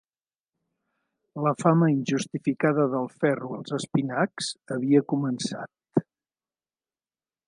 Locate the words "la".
1.47-1.51